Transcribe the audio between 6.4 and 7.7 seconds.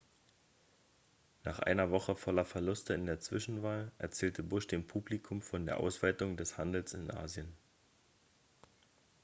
handels in asien